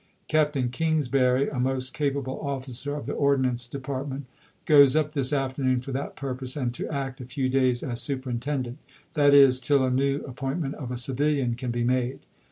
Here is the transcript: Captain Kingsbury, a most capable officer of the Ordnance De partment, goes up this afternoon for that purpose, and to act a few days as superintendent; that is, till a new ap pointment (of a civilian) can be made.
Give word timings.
Captain 0.27 0.69
Kingsbury, 0.69 1.47
a 1.47 1.59
most 1.59 1.93
capable 1.93 2.41
officer 2.41 2.95
of 2.95 3.05
the 3.05 3.13
Ordnance 3.13 3.67
De 3.67 3.77
partment, 3.77 4.25
goes 4.65 4.95
up 4.95 5.11
this 5.11 5.31
afternoon 5.31 5.79
for 5.79 5.91
that 5.91 6.15
purpose, 6.15 6.57
and 6.57 6.73
to 6.73 6.89
act 6.91 7.21
a 7.21 7.25
few 7.25 7.47
days 7.49 7.83
as 7.83 8.01
superintendent; 8.01 8.79
that 9.13 9.35
is, 9.35 9.59
till 9.59 9.85
a 9.85 9.91
new 9.91 10.23
ap 10.27 10.37
pointment 10.37 10.73
(of 10.73 10.89
a 10.89 10.97
civilian) 10.97 11.53
can 11.53 11.69
be 11.69 11.83
made. 11.83 12.21